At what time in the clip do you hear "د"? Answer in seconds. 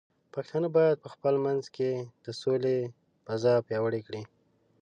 2.25-2.27